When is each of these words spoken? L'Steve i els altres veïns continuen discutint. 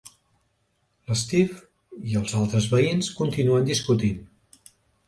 L'Steve 1.11 1.61
i 2.13 2.17
els 2.23 2.35
altres 2.41 2.69
veïns 2.75 3.13
continuen 3.21 3.71
discutint. 3.71 4.71